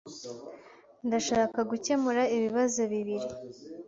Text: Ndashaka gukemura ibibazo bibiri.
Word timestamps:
Ndashaka 1.07 1.59
gukemura 1.69 2.23
ibibazo 2.35 2.81
bibiri. 2.91 3.27